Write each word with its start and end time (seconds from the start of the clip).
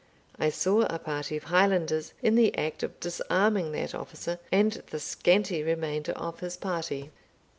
I 0.39 0.49
saw 0.49 0.81
a 0.89 0.97
party 0.97 1.37
of 1.37 1.43
Highlanders 1.43 2.15
in 2.23 2.33
the 2.33 2.57
act 2.57 2.81
of 2.81 2.99
disarming 2.99 3.71
that 3.73 3.93
officer, 3.93 4.39
and 4.51 4.81
the 4.87 4.99
scanty 4.99 5.61
remainder 5.61 6.13
of 6.13 6.39
his 6.39 6.57
party. 6.57 7.11